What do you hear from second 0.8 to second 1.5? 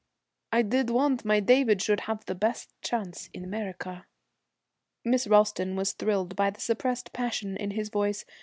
want my